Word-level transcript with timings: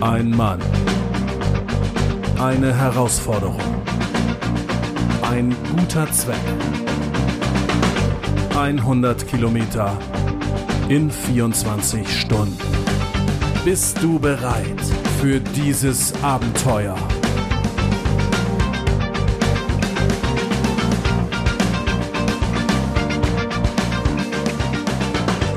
Ein 0.00 0.30
Mann. 0.30 0.60
Eine 2.40 2.72
Herausforderung. 2.72 3.82
Ein 5.22 5.56
guter 5.76 6.08
Zweck. 6.12 6.36
100 8.56 9.26
Kilometer 9.26 9.98
in 10.88 11.10
24 11.10 12.20
Stunden. 12.20 12.56
Bist 13.64 14.00
du 14.00 14.20
bereit 14.20 14.80
für 15.20 15.40
dieses 15.40 16.12
Abenteuer? 16.22 16.96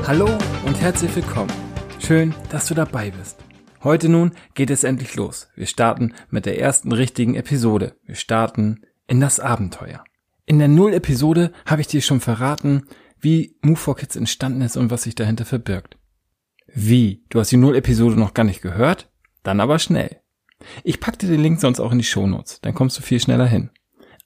Hallo 0.04 0.28
und 0.66 0.80
herzlich 0.80 1.14
willkommen. 1.14 1.52
Schön, 2.00 2.34
dass 2.50 2.66
du 2.66 2.74
dabei 2.74 3.12
bist. 3.12 3.36
Heute 3.84 4.08
nun 4.08 4.32
geht 4.54 4.70
es 4.70 4.84
endlich 4.84 5.16
los. 5.16 5.48
Wir 5.56 5.66
starten 5.66 6.14
mit 6.30 6.46
der 6.46 6.60
ersten 6.60 6.92
richtigen 6.92 7.34
Episode. 7.34 7.96
Wir 8.04 8.14
starten 8.14 8.82
in 9.08 9.20
das 9.20 9.40
Abenteuer. 9.40 10.04
In 10.46 10.60
der 10.60 10.68
Null-Episode 10.68 11.52
habe 11.66 11.80
ich 11.80 11.88
dir 11.88 12.00
schon 12.00 12.20
verraten, 12.20 12.84
wie 13.18 13.56
Move 13.60 13.76
for 13.76 13.96
Kids 13.96 14.14
entstanden 14.14 14.60
ist 14.60 14.76
und 14.76 14.90
was 14.90 15.02
sich 15.02 15.16
dahinter 15.16 15.44
verbirgt. 15.44 15.98
Wie? 16.72 17.24
Du 17.28 17.40
hast 17.40 17.50
die 17.50 17.56
Null-Episode 17.56 18.18
noch 18.18 18.34
gar 18.34 18.44
nicht 18.44 18.62
gehört? 18.62 19.10
Dann 19.42 19.58
aber 19.60 19.80
schnell. 19.80 20.20
Ich 20.84 21.00
pack 21.00 21.18
dir 21.18 21.28
den 21.28 21.42
Link 21.42 21.60
sonst 21.60 21.80
auch 21.80 21.90
in 21.90 21.98
die 21.98 22.04
Shownotes, 22.04 22.60
dann 22.60 22.74
kommst 22.74 22.98
du 22.98 23.02
viel 23.02 23.20
schneller 23.20 23.46
hin. 23.46 23.70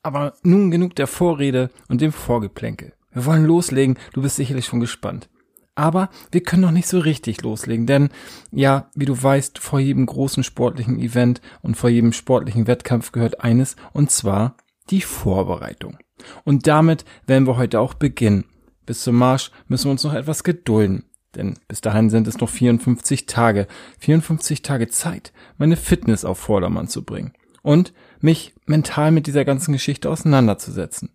Aber 0.02 0.34
nun 0.42 0.70
genug 0.70 0.95
der 0.97 1.06
Vorrede 1.06 1.70
und 1.88 2.02
dem 2.02 2.12
Vorgeplänkel. 2.12 2.92
Wir 3.11 3.25
wollen 3.25 3.47
loslegen, 3.47 3.98
du 4.12 4.20
bist 4.20 4.36
sicherlich 4.36 4.66
schon 4.66 4.80
gespannt. 4.80 5.30
Aber 5.76 6.08
wir 6.32 6.42
können 6.42 6.62
noch 6.62 6.70
nicht 6.72 6.88
so 6.88 6.98
richtig 6.98 7.42
loslegen, 7.42 7.86
denn 7.86 8.08
ja, 8.50 8.90
wie 8.94 9.05
du 9.05 9.22
weißt, 9.22 9.58
vor 9.58 9.78
jedem 9.78 10.06
großen 10.06 10.42
sportlichen 10.42 10.98
Event 10.98 11.41
und 11.62 11.77
vor 11.77 11.91
jedem 11.91 12.12
sportlichen 12.12 12.66
Wettkampf 12.66 13.12
gehört 13.12 13.42
eines, 13.42 13.77
und 13.92 14.10
zwar 14.10 14.56
die 14.91 15.02
Vorbereitung. 15.02 15.98
Und 16.44 16.66
damit 16.66 17.05
werden 17.27 17.46
wir 17.46 17.58
heute 17.58 17.78
auch 17.78 17.94
beginnen. 17.94 18.46
Bis 18.86 19.02
zum 19.02 19.16
Marsch 19.16 19.50
müssen 19.68 19.86
wir 19.86 19.91
uns 19.92 20.05
noch 20.05 20.14
etwas 20.14 20.44
gedulden, 20.44 21.05
denn 21.34 21.58
bis 21.68 21.83
dahin 21.83 22.08
sind 22.08 22.27
es 22.27 22.38
noch 22.38 22.48
54 22.48 23.27
Tage, 23.27 23.66
54 23.98 24.62
Tage 24.62 24.88
Zeit, 24.88 25.33
meine 25.58 25.77
Fitness 25.77 26.24
auf 26.24 26.38
Vordermann 26.38 26.88
zu 26.88 27.05
bringen 27.05 27.33
und 27.62 27.92
mich 28.20 28.55
mental 28.64 29.11
mit 29.11 29.27
dieser 29.27 29.44
ganzen 29.44 29.72
Geschichte 29.72 30.08
auseinanderzusetzen. 30.08 31.11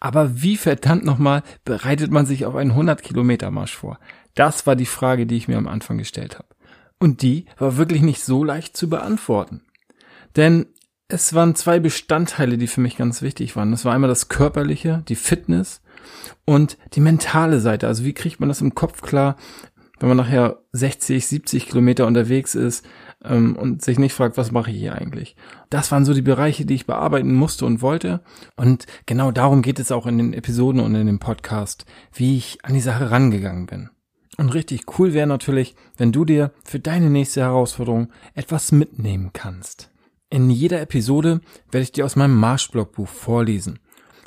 Aber 0.00 0.42
wie 0.42 0.56
verdammt 0.56 1.04
nochmal 1.04 1.42
bereitet 1.64 2.10
man 2.10 2.26
sich 2.26 2.44
auf 2.44 2.54
einen 2.54 2.70
100 2.70 3.02
Kilometer 3.02 3.50
Marsch 3.50 3.76
vor? 3.76 3.98
Das 4.34 4.66
war 4.66 4.76
die 4.76 4.86
Frage, 4.86 5.26
die 5.26 5.36
ich 5.36 5.48
mir 5.48 5.56
am 5.56 5.68
Anfang 5.68 5.98
gestellt 5.98 6.36
habe. 6.36 6.48
Und 6.98 7.22
die 7.22 7.46
war 7.58 7.76
wirklich 7.76 8.02
nicht 8.02 8.22
so 8.22 8.44
leicht 8.44 8.76
zu 8.76 8.88
beantworten. 8.88 9.62
Denn 10.36 10.66
es 11.08 11.34
waren 11.34 11.54
zwei 11.54 11.78
Bestandteile, 11.78 12.58
die 12.58 12.66
für 12.66 12.80
mich 12.80 12.96
ganz 12.96 13.22
wichtig 13.22 13.56
waren. 13.56 13.70
Das 13.70 13.84
war 13.84 13.94
einmal 13.94 14.08
das 14.08 14.28
körperliche, 14.28 15.02
die 15.08 15.14
Fitness 15.14 15.80
und 16.44 16.78
die 16.94 17.00
mentale 17.00 17.60
Seite. 17.60 17.86
Also 17.86 18.04
wie 18.04 18.12
kriegt 18.12 18.40
man 18.40 18.48
das 18.48 18.60
im 18.60 18.74
Kopf 18.74 19.02
klar, 19.02 19.36
wenn 19.98 20.08
man 20.08 20.18
nachher 20.18 20.58
60, 20.72 21.26
70 21.26 21.68
Kilometer 21.68 22.06
unterwegs 22.06 22.54
ist 22.54 22.86
ähm, 23.24 23.56
und 23.56 23.82
sich 23.82 23.98
nicht 23.98 24.12
fragt, 24.12 24.36
was 24.36 24.52
mache 24.52 24.70
ich 24.70 24.78
hier 24.78 24.94
eigentlich. 24.94 25.36
Das 25.70 25.90
waren 25.92 26.04
so 26.04 26.14
die 26.14 26.22
Bereiche, 26.22 26.64
die 26.64 26.74
ich 26.74 26.86
bearbeiten 26.86 27.34
musste 27.34 27.66
und 27.66 27.82
wollte. 27.82 28.20
Und 28.56 28.86
genau 29.06 29.30
darum 29.30 29.62
geht 29.62 29.78
es 29.78 29.92
auch 29.92 30.06
in 30.06 30.18
den 30.18 30.32
Episoden 30.32 30.80
und 30.80 30.94
in 30.94 31.06
dem 31.06 31.18
Podcast, 31.18 31.86
wie 32.12 32.36
ich 32.36 32.58
an 32.64 32.74
die 32.74 32.80
Sache 32.80 33.10
rangegangen 33.10 33.66
bin. 33.66 33.90
Und 34.36 34.52
richtig 34.52 34.98
cool 34.98 35.14
wäre 35.14 35.26
natürlich, 35.26 35.74
wenn 35.96 36.12
du 36.12 36.24
dir 36.24 36.52
für 36.62 36.78
deine 36.78 37.08
nächste 37.08 37.40
Herausforderung 37.40 38.12
etwas 38.34 38.70
mitnehmen 38.70 39.30
kannst. 39.32 39.90
In 40.28 40.50
jeder 40.50 40.80
Episode 40.80 41.40
werde 41.70 41.84
ich 41.84 41.92
dir 41.92 42.04
aus 42.04 42.16
meinem 42.16 42.34
Marschblogbuch 42.34 43.08
vorlesen. 43.08 43.78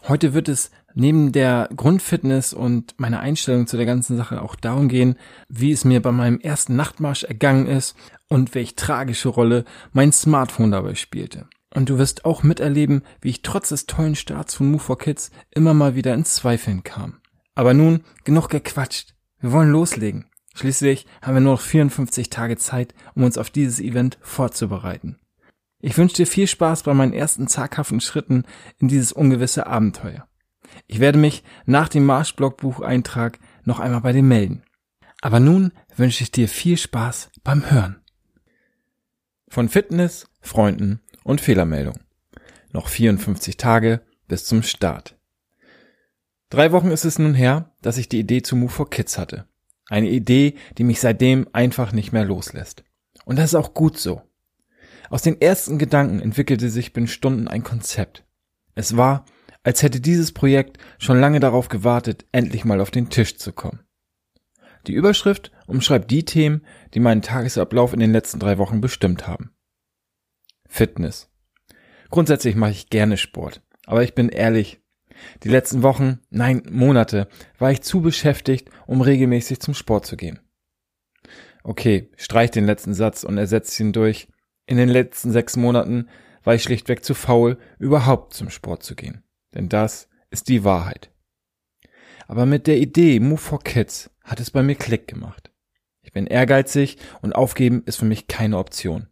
Heute 0.07 0.33
wird 0.33 0.49
es 0.49 0.71
neben 0.95 1.31
der 1.31 1.69
Grundfitness 1.75 2.53
und 2.53 2.99
meiner 2.99 3.19
Einstellung 3.19 3.67
zu 3.67 3.77
der 3.77 3.85
ganzen 3.85 4.17
Sache 4.17 4.41
auch 4.41 4.55
darum 4.55 4.87
gehen, 4.87 5.15
wie 5.47 5.71
es 5.71 5.85
mir 5.85 6.01
bei 6.01 6.11
meinem 6.11 6.39
ersten 6.39 6.75
Nachtmarsch 6.75 7.23
ergangen 7.23 7.67
ist 7.67 7.95
und 8.27 8.55
welch 8.55 8.75
tragische 8.75 9.29
Rolle 9.29 9.65
mein 9.91 10.11
Smartphone 10.11 10.71
dabei 10.71 10.95
spielte. 10.95 11.47
Und 11.73 11.89
du 11.89 11.97
wirst 11.97 12.25
auch 12.25 12.41
miterleben, 12.41 13.03
wie 13.21 13.29
ich 13.29 13.41
trotz 13.43 13.69
des 13.69 13.85
tollen 13.85 14.15
Starts 14.15 14.55
von 14.55 14.71
Move 14.71 14.81
for 14.81 14.97
Kids 14.97 15.31
immer 15.51 15.73
mal 15.73 15.95
wieder 15.95 16.13
ins 16.13 16.35
Zweifeln 16.35 16.83
kam. 16.83 17.17
Aber 17.53 17.73
nun 17.73 18.01
genug 18.23 18.49
gequatscht. 18.49 19.13
Wir 19.39 19.51
wollen 19.51 19.71
loslegen. 19.71 20.25
Schließlich 20.55 21.05
haben 21.21 21.35
wir 21.35 21.41
nur 21.41 21.53
noch 21.53 21.61
54 21.61 22.29
Tage 22.29 22.57
Zeit, 22.57 22.93
um 23.13 23.23
uns 23.23 23.37
auf 23.37 23.49
dieses 23.49 23.79
Event 23.79 24.17
vorzubereiten. 24.21 25.18
Ich 25.81 25.97
wünsche 25.97 26.17
dir 26.17 26.27
viel 26.27 26.47
Spaß 26.47 26.83
bei 26.83 26.93
meinen 26.93 27.13
ersten 27.13 27.47
zaghaften 27.47 28.01
Schritten 28.01 28.43
in 28.79 28.89
dieses 28.89 29.13
ungewisse 29.13 29.65
Abenteuer. 29.67 30.27
Ich 30.87 30.99
werde 30.99 31.17
mich 31.17 31.43
nach 31.65 31.87
dem 31.87 32.05
Marschblogbucheintrag 32.05 33.39
noch 33.63 33.79
einmal 33.79 34.01
bei 34.01 34.11
dir 34.11 34.23
melden. 34.23 34.63
Aber 35.21 35.39
nun 35.39 35.71
wünsche 35.95 36.23
ich 36.23 36.31
dir 36.31 36.47
viel 36.47 36.77
Spaß 36.77 37.31
beim 37.43 37.69
Hören. 37.69 38.01
Von 39.47 39.69
Fitness, 39.69 40.29
Freunden 40.41 41.01
und 41.23 41.41
Fehlermeldung. 41.41 41.99
Noch 42.71 42.87
54 42.87 43.57
Tage 43.57 44.01
bis 44.27 44.45
zum 44.45 44.63
Start. 44.63 45.17
Drei 46.49 46.71
Wochen 46.71 46.91
ist 46.91 47.05
es 47.05 47.19
nun 47.19 47.33
her, 47.33 47.71
dass 47.81 47.97
ich 47.97 48.09
die 48.09 48.19
Idee 48.19 48.41
zu 48.41 48.55
Move 48.55 48.71
for 48.71 48.89
Kids 48.89 49.17
hatte. 49.17 49.47
Eine 49.87 50.09
Idee, 50.09 50.55
die 50.77 50.83
mich 50.83 50.99
seitdem 50.99 51.47
einfach 51.53 51.91
nicht 51.93 52.11
mehr 52.11 52.25
loslässt. 52.25 52.83
Und 53.25 53.37
das 53.37 53.51
ist 53.51 53.55
auch 53.55 53.73
gut 53.73 53.97
so. 53.97 54.28
Aus 55.09 55.21
den 55.21 55.41
ersten 55.41 55.77
Gedanken 55.77 56.19
entwickelte 56.19 56.69
sich 56.69 56.93
binnen 56.93 57.07
Stunden 57.07 57.47
ein 57.47 57.63
Konzept. 57.63 58.25
Es 58.75 58.95
war, 58.95 59.25
als 59.63 59.83
hätte 59.83 59.99
dieses 59.99 60.31
Projekt 60.31 60.77
schon 60.99 61.19
lange 61.19 61.39
darauf 61.39 61.69
gewartet, 61.69 62.25
endlich 62.31 62.63
mal 62.63 62.79
auf 62.79 62.91
den 62.91 63.09
Tisch 63.09 63.37
zu 63.37 63.51
kommen. 63.51 63.81
Die 64.87 64.93
Überschrift 64.93 65.51
umschreibt 65.67 66.09
die 66.09 66.25
Themen, 66.25 66.65
die 66.93 66.99
meinen 66.99 67.21
Tagesablauf 67.21 67.93
in 67.93 67.99
den 67.99 68.11
letzten 68.11 68.39
drei 68.39 68.57
Wochen 68.57 68.81
bestimmt 68.81 69.27
haben. 69.27 69.51
Fitness. 70.67 71.29
Grundsätzlich 72.09 72.55
mache 72.55 72.71
ich 72.71 72.89
gerne 72.89 73.17
Sport, 73.17 73.61
aber 73.85 74.03
ich 74.03 74.15
bin 74.15 74.29
ehrlich, 74.29 74.81
die 75.43 75.49
letzten 75.49 75.83
Wochen, 75.83 76.19
nein, 76.29 76.63
Monate, 76.69 77.27
war 77.57 77.71
ich 77.71 77.81
zu 77.81 78.01
beschäftigt, 78.01 78.69
um 78.87 79.01
regelmäßig 79.01 79.59
zum 79.59 79.73
Sport 79.73 80.05
zu 80.05 80.15
gehen. 80.15 80.39
Okay, 81.63 82.09
streich 82.15 82.51
den 82.51 82.65
letzten 82.65 82.93
Satz 82.93 83.23
und 83.23 83.37
ersetze 83.37 83.83
ihn 83.83 83.91
durch. 83.91 84.29
In 84.69 84.77
den 84.77 84.89
letzten 84.89 85.31
sechs 85.31 85.57
Monaten 85.57 86.09
war 86.43 86.53
ich 86.53 86.61
schlichtweg 86.61 87.03
zu 87.03 87.15
faul, 87.15 87.57
überhaupt 87.79 88.35
zum 88.35 88.51
Sport 88.51 88.83
zu 88.83 88.95
gehen. 88.95 89.23
Denn 89.55 89.67
das 89.67 90.09
ist 90.29 90.47
die 90.47 90.63
Wahrheit. 90.63 91.09
Aber 92.27 92.45
mit 92.45 92.67
der 92.67 92.77
Idee 92.77 93.19
Move 93.19 93.39
for 93.39 93.63
Kids 93.63 94.11
hat 94.23 94.39
es 94.39 94.51
bei 94.51 94.61
mir 94.61 94.75
Klick 94.75 95.07
gemacht. 95.07 95.49
Ich 96.03 96.11
bin 96.11 96.27
ehrgeizig 96.27 96.97
und 97.23 97.33
aufgeben 97.33 97.81
ist 97.87 97.95
für 97.95 98.05
mich 98.05 98.27
keine 98.27 98.59
Option. 98.59 99.07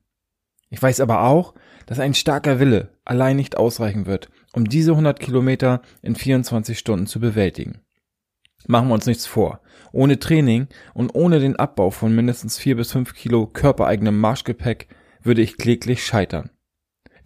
Ich 0.69 0.79
weiß 0.79 0.99
aber 0.99 1.23
auch, 1.23 1.55
dass 1.87 1.97
ein 1.97 2.13
starker 2.13 2.59
Wille 2.59 2.89
allein 3.03 3.35
nicht 3.35 3.57
ausreichen 3.57 4.05
wird, 4.05 4.29
um 4.53 4.69
diese 4.69 4.91
100 4.91 5.19
Kilometer 5.19 5.81
in 6.03 6.13
24 6.13 6.77
Stunden 6.77 7.07
zu 7.07 7.19
bewältigen. 7.19 7.81
Machen 8.67 8.89
wir 8.89 8.93
uns 8.93 9.07
nichts 9.07 9.25
vor. 9.25 9.61
Ohne 9.91 10.19
Training 10.19 10.67
und 10.93 11.15
ohne 11.15 11.39
den 11.39 11.55
Abbau 11.55 11.89
von 11.89 12.13
mindestens 12.13 12.59
4 12.59 12.75
bis 12.75 12.91
5 12.91 13.15
Kilo 13.15 13.47
körpereigenem 13.47 14.19
Marschgepäck 14.19 14.87
würde 15.27 15.41
ich 15.41 15.57
kläglich 15.57 16.03
scheitern. 16.03 16.49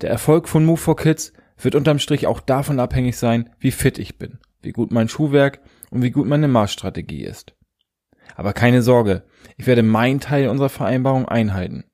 Der 0.02 0.10
Erfolg 0.10 0.50
von 0.50 0.66
Move 0.66 0.78
for 0.78 0.96
Kids 0.96 1.32
wird 1.58 1.76
unterm 1.76 2.00
Strich 2.00 2.28
auch 2.28 2.40
davon 2.42 2.80
abhängig 2.80 3.18
sein, 3.18 3.50
wie 3.60 3.72
fit 3.72 4.00
ich 4.00 4.18
bin, 4.18 4.40
wie 4.62 4.72
gut 4.72 4.92
mein 4.92 5.08
Schuhwerk 5.08 5.62
und 5.92 6.02
wie 6.02 6.12
gut 6.12 6.28
meine 6.28 6.48
Marschstrategie 6.48 7.24
ist. 7.24 7.56
Aber 8.36 8.54
keine 8.54 8.82
Sorge, 8.82 9.24
ich 9.58 9.68
werde 9.68 9.84
meinen 9.84 10.20
Teil 10.20 10.48
unserer 10.48 10.70
Vereinbarung 10.70 11.28
einhalten. 11.28 11.86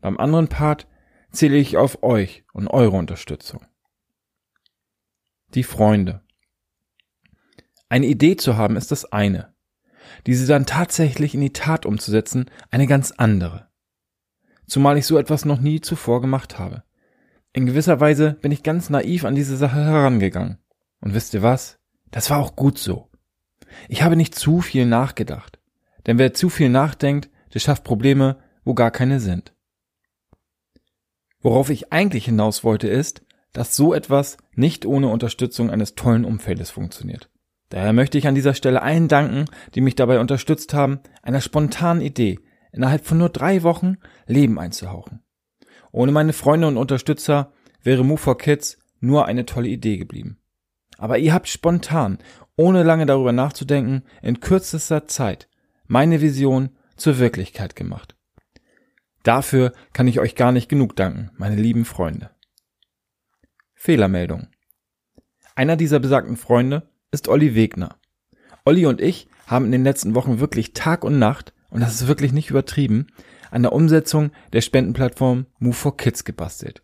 Beim 0.00 0.18
anderen 0.18 0.48
Part 0.48 0.88
zähle 1.30 1.56
ich 1.56 1.76
auf 1.76 2.02
euch 2.02 2.44
und 2.52 2.68
eure 2.68 2.96
Unterstützung. 2.96 3.64
Die 5.54 5.62
Freunde. 5.62 6.22
Eine 7.88 8.06
Idee 8.06 8.36
zu 8.36 8.56
haben 8.56 8.76
ist 8.76 8.90
das 8.90 9.12
eine. 9.12 9.54
Diese 10.26 10.46
dann 10.46 10.66
tatsächlich 10.66 11.34
in 11.34 11.40
die 11.40 11.52
Tat 11.52 11.86
umzusetzen, 11.86 12.50
eine 12.70 12.86
ganz 12.86 13.12
andere. 13.12 13.68
Zumal 14.66 14.98
ich 14.98 15.06
so 15.06 15.18
etwas 15.18 15.44
noch 15.44 15.60
nie 15.60 15.80
zuvor 15.80 16.20
gemacht 16.20 16.58
habe. 16.58 16.82
In 17.52 17.66
gewisser 17.66 18.00
Weise 18.00 18.34
bin 18.34 18.52
ich 18.52 18.62
ganz 18.62 18.90
naiv 18.90 19.24
an 19.24 19.34
diese 19.34 19.56
Sache 19.56 19.76
herangegangen. 19.76 20.58
Und 21.00 21.14
wisst 21.14 21.34
ihr 21.34 21.42
was? 21.42 21.78
Das 22.10 22.30
war 22.30 22.38
auch 22.38 22.56
gut 22.56 22.78
so. 22.78 23.08
Ich 23.88 24.02
habe 24.02 24.16
nicht 24.16 24.34
zu 24.34 24.60
viel 24.60 24.86
nachgedacht. 24.86 25.58
Denn 26.06 26.18
wer 26.18 26.34
zu 26.34 26.48
viel 26.48 26.68
nachdenkt, 26.68 27.30
der 27.54 27.60
schafft 27.60 27.84
Probleme, 27.84 28.38
wo 28.64 28.74
gar 28.74 28.90
keine 28.90 29.20
sind. 29.20 29.54
Worauf 31.40 31.70
ich 31.70 31.92
eigentlich 31.92 32.26
hinaus 32.26 32.64
wollte 32.64 32.88
ist, 32.88 33.22
dass 33.52 33.76
so 33.76 33.94
etwas 33.94 34.36
nicht 34.54 34.84
ohne 34.84 35.08
Unterstützung 35.08 35.70
eines 35.70 35.94
tollen 35.94 36.24
Umfeldes 36.24 36.70
funktioniert. 36.70 37.30
Daher 37.68 37.92
möchte 37.92 38.18
ich 38.18 38.26
an 38.26 38.34
dieser 38.34 38.54
Stelle 38.54 38.82
allen 38.82 39.08
danken, 39.08 39.46
die 39.74 39.80
mich 39.80 39.94
dabei 39.94 40.20
unterstützt 40.20 40.74
haben, 40.74 41.00
einer 41.22 41.40
spontanen 41.40 42.02
Idee 42.02 42.40
innerhalb 42.76 43.04
von 43.04 43.18
nur 43.18 43.30
drei 43.30 43.62
Wochen 43.62 43.96
Leben 44.26 44.58
einzuhauchen. 44.58 45.22
Ohne 45.90 46.12
meine 46.12 46.32
Freunde 46.32 46.68
und 46.68 46.76
Unterstützer 46.76 47.52
wäre 47.82 48.04
Move 48.04 48.18
for 48.18 48.38
Kids 48.38 48.78
nur 49.00 49.26
eine 49.26 49.46
tolle 49.46 49.68
Idee 49.68 49.96
geblieben. 49.96 50.38
Aber 50.98 51.18
ihr 51.18 51.32
habt 51.32 51.48
spontan, 51.48 52.18
ohne 52.56 52.82
lange 52.82 53.06
darüber 53.06 53.32
nachzudenken, 53.32 54.02
in 54.22 54.40
kürzester 54.40 55.06
Zeit 55.06 55.48
meine 55.86 56.20
Vision 56.20 56.70
zur 56.96 57.18
Wirklichkeit 57.18 57.76
gemacht. 57.76 58.16
Dafür 59.22 59.72
kann 59.92 60.08
ich 60.08 60.20
euch 60.20 60.34
gar 60.34 60.52
nicht 60.52 60.68
genug 60.68 60.96
danken, 60.96 61.30
meine 61.36 61.56
lieben 61.56 61.84
Freunde. 61.84 62.30
Fehlermeldung. 63.74 64.48
Einer 65.54 65.76
dieser 65.76 65.98
besagten 65.98 66.36
Freunde 66.36 66.88
ist 67.10 67.28
Olli 67.28 67.54
Wegner. 67.54 67.96
Olli 68.64 68.86
und 68.86 69.00
ich 69.00 69.28
haben 69.46 69.66
in 69.66 69.72
den 69.72 69.84
letzten 69.84 70.14
Wochen 70.14 70.40
wirklich 70.40 70.74
Tag 70.74 71.04
und 71.04 71.18
Nacht, 71.18 71.54
und 71.70 71.80
das 71.80 71.94
ist 71.94 72.08
wirklich 72.08 72.32
nicht 72.32 72.50
übertrieben, 72.50 73.08
an 73.50 73.62
der 73.62 73.72
Umsetzung 73.72 74.30
der 74.52 74.60
Spendenplattform 74.60 75.46
Move 75.58 75.74
for 75.74 75.96
Kids 75.96 76.24
gebastelt. 76.24 76.82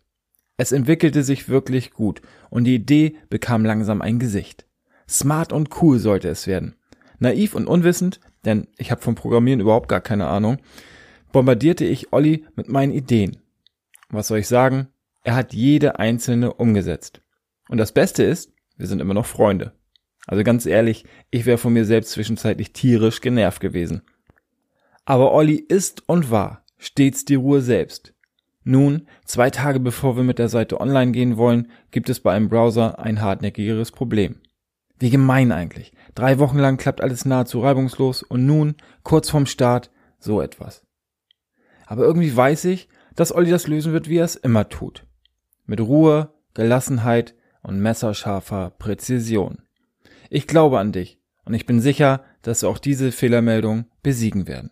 Es 0.57 0.71
entwickelte 0.71 1.23
sich 1.23 1.49
wirklich 1.49 1.91
gut 1.91 2.21
und 2.49 2.65
die 2.65 2.75
Idee 2.75 3.17
bekam 3.29 3.65
langsam 3.65 4.01
ein 4.01 4.19
Gesicht. 4.19 4.65
Smart 5.09 5.51
und 5.51 5.81
cool 5.81 5.99
sollte 5.99 6.29
es 6.29 6.47
werden. 6.47 6.75
Naiv 7.19 7.55
und 7.55 7.67
unwissend, 7.67 8.19
denn 8.45 8.67
ich 8.77 8.91
habe 8.91 9.01
vom 9.01 9.15
Programmieren 9.15 9.59
überhaupt 9.59 9.89
gar 9.89 10.01
keine 10.01 10.27
Ahnung, 10.27 10.57
bombardierte 11.31 11.85
ich 11.85 12.13
Olli 12.13 12.45
mit 12.55 12.69
meinen 12.69 12.93
Ideen. 12.93 13.37
Was 14.09 14.27
soll 14.27 14.39
ich 14.39 14.47
sagen? 14.47 14.89
Er 15.23 15.35
hat 15.35 15.53
jede 15.53 15.99
einzelne 15.99 16.53
umgesetzt. 16.53 17.21
Und 17.69 17.77
das 17.77 17.91
Beste 17.91 18.23
ist, 18.23 18.51
wir 18.77 18.87
sind 18.87 19.01
immer 19.01 19.13
noch 19.13 19.25
Freunde. 19.25 19.73
Also 20.27 20.43
ganz 20.43 20.65
ehrlich, 20.65 21.05
ich 21.31 21.45
wäre 21.45 21.57
von 21.57 21.73
mir 21.73 21.85
selbst 21.85 22.11
zwischenzeitlich 22.11 22.73
tierisch 22.73 23.21
genervt 23.21 23.59
gewesen. 23.59 24.03
Aber 25.05 25.33
Olli 25.33 25.55
ist 25.55 26.07
und 26.07 26.31
war 26.31 26.63
stets 26.77 27.25
die 27.25 27.35
Ruhe 27.35 27.61
selbst. 27.61 28.13
Nun, 28.63 29.07
zwei 29.25 29.49
Tage 29.49 29.79
bevor 29.79 30.15
wir 30.15 30.23
mit 30.23 30.39
der 30.39 30.49
Seite 30.49 30.79
online 30.79 31.11
gehen 31.11 31.37
wollen, 31.37 31.69
gibt 31.91 32.09
es 32.09 32.19
bei 32.19 32.33
einem 32.33 32.49
Browser 32.49 32.99
ein 32.99 33.21
hartnäckigeres 33.21 33.91
Problem. 33.91 34.37
Wie 34.99 35.09
gemein 35.09 35.51
eigentlich. 35.51 35.93
Drei 36.15 36.39
Wochen 36.39 36.59
lang 36.59 36.77
klappt 36.77 37.01
alles 37.01 37.25
nahezu 37.25 37.59
reibungslos 37.59 38.23
und 38.23 38.45
nun, 38.45 38.75
kurz 39.03 39.29
vorm 39.29 39.45
Start, 39.45 39.91
so 40.19 40.41
etwas. 40.41 40.85
Aber 41.85 42.03
irgendwie 42.03 42.35
weiß 42.35 42.65
ich, 42.65 42.87
dass 43.15 43.35
Olli 43.35 43.51
das 43.51 43.67
lösen 43.67 43.91
wird, 43.91 44.07
wie 44.07 44.17
er 44.17 44.25
es 44.25 44.37
immer 44.37 44.69
tut. 44.69 45.05
Mit 45.65 45.81
Ruhe, 45.81 46.33
Gelassenheit 46.53 47.35
und 47.61 47.79
messerscharfer 47.79 48.71
Präzision. 48.71 49.63
Ich 50.29 50.47
glaube 50.47 50.79
an 50.79 50.91
dich 50.91 51.19
und 51.45 51.53
ich 51.53 51.65
bin 51.65 51.81
sicher, 51.81 52.23
dass 52.41 52.61
wir 52.61 52.69
auch 52.69 52.77
diese 52.77 53.11
Fehlermeldung 53.11 53.85
besiegen 54.01 54.47
werden. 54.47 54.71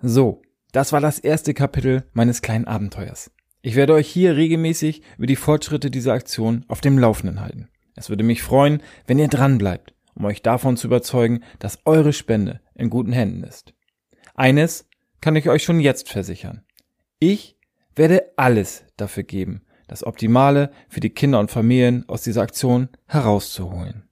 So, 0.00 0.42
das 0.72 0.92
war 0.92 1.00
das 1.00 1.18
erste 1.18 1.54
Kapitel 1.54 2.04
meines 2.12 2.40
kleinen 2.40 2.66
Abenteuers. 2.66 3.32
Ich 3.62 3.74
werde 3.74 3.94
euch 3.94 4.08
hier 4.08 4.36
regelmäßig 4.36 5.02
über 5.16 5.26
die 5.26 5.36
Fortschritte 5.36 5.90
dieser 5.90 6.12
Aktion 6.12 6.64
auf 6.68 6.80
dem 6.80 6.98
Laufenden 6.98 7.40
halten. 7.40 7.68
Es 7.96 8.08
würde 8.08 8.22
mich 8.22 8.42
freuen, 8.42 8.80
wenn 9.08 9.18
ihr 9.18 9.26
dran 9.26 9.58
bleibt, 9.58 9.94
um 10.14 10.24
euch 10.24 10.40
davon 10.42 10.76
zu 10.76 10.86
überzeugen, 10.86 11.42
dass 11.58 11.80
eure 11.84 12.12
Spende 12.12 12.60
in 12.74 12.90
guten 12.90 13.12
Händen 13.12 13.42
ist. 13.42 13.74
Eines 14.34 14.88
kann 15.20 15.34
ich 15.34 15.48
euch 15.48 15.64
schon 15.64 15.80
jetzt 15.80 16.08
versichern. 16.08 16.64
Ich 17.18 17.58
werde 17.96 18.22
alles 18.36 18.84
dafür 18.96 19.24
geben, 19.24 19.62
das 19.88 20.04
Optimale 20.04 20.70
für 20.88 21.00
die 21.00 21.10
Kinder 21.10 21.40
und 21.40 21.50
Familien 21.50 22.08
aus 22.08 22.22
dieser 22.22 22.42
Aktion 22.42 22.88
herauszuholen. 23.06 24.07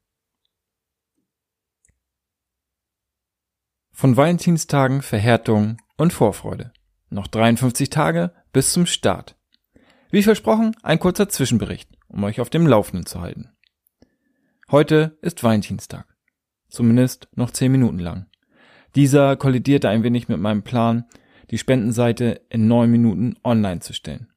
Von 3.99 4.19
Valentinstagen, 4.19 5.01
Verhärtungen 5.01 5.79
und 5.97 6.13
Vorfreude. 6.13 6.71
Noch 7.09 7.29
53 7.29 7.89
Tage 7.89 8.31
bis 8.53 8.75
zum 8.75 8.85
Start. 8.85 9.39
Wie 10.11 10.23
versprochen, 10.23 10.77
ein 10.83 10.99
kurzer 10.99 11.31
Zwischenbericht, 11.31 11.89
um 12.07 12.23
euch 12.25 12.39
auf 12.43 12.51
dem 12.51 12.67
Laufenden 12.67 13.07
zu 13.07 13.23
halten. 13.23 13.57
Heute 14.71 15.17
ist 15.23 15.43
Valentinstag. 15.43 16.15
Zumindest 16.69 17.29
noch 17.37 17.51
10 17.51 17.73
Minuten 17.73 17.99
lang. 17.99 18.27
Dieser 18.95 19.35
kollidierte 19.37 19.89
ein 19.89 20.03
wenig 20.03 20.29
mit 20.29 20.41
meinem 20.41 20.63
Plan, 20.63 21.07
die 21.51 21.57
Spendenseite 21.57 22.43
in 22.51 22.69
9 22.69 22.91
Minuten 22.91 23.37
online 23.45 23.81
zu 23.81 23.95
stellen. 23.95 24.31